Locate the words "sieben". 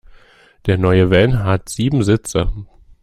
1.69-2.03